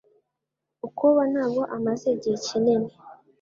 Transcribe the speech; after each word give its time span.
Bukoba 0.81 1.21
ntabwo 1.31 1.61
amaze 1.75 2.05
igihe 2.15 2.37
kinini. 2.45 2.89